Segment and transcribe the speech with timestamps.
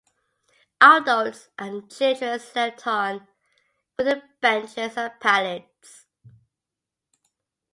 [0.81, 3.27] Adults and children slept on
[3.99, 6.07] wooden benches and pallets.